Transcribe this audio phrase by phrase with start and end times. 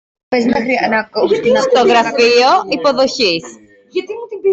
[0.41, 3.43] στο γραφείο υποδοχής